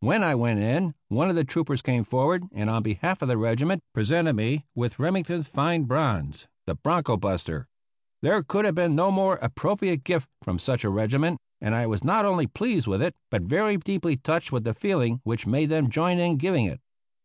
When 0.00 0.24
I 0.24 0.34
went 0.34 0.58
in, 0.58 0.96
one 1.06 1.30
of 1.30 1.36
the 1.36 1.44
troopers 1.44 1.82
came 1.82 2.02
forward 2.02 2.42
and 2.50 2.68
on 2.68 2.82
behalf 2.82 3.22
of 3.22 3.28
the 3.28 3.38
regiment 3.38 3.84
presented 3.92 4.34
me 4.34 4.66
with 4.74 4.98
Remington's 4.98 5.46
fine 5.46 5.84
bronze, 5.84 6.48
"The 6.66 6.74
Bronco 6.74 7.16
buster." 7.16 7.68
There 8.20 8.42
could 8.42 8.64
have 8.64 8.74
been 8.74 8.96
no 8.96 9.12
more 9.12 9.36
appropriate 9.40 10.02
gift 10.02 10.26
from 10.42 10.58
such 10.58 10.82
a 10.82 10.90
regiment, 10.90 11.38
and 11.60 11.76
I 11.76 11.86
was 11.86 12.02
not 12.02 12.24
only 12.24 12.48
pleased 12.48 12.88
with 12.88 13.00
it, 13.00 13.14
but 13.30 13.42
very 13.42 13.76
deeply 13.76 14.16
touched 14.16 14.50
with 14.50 14.64
the 14.64 14.74
feeling 14.74 15.20
which 15.22 15.46
made 15.46 15.68
them 15.68 15.90
join 15.90 16.18
in 16.18 16.38
giving 16.38 16.64
it. 16.66 16.80